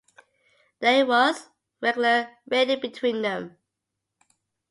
There 0.79 1.05
was 1.05 1.49
regular 1.79 2.35
raiding 2.47 2.79
between 2.79 3.21
them. 3.21 3.57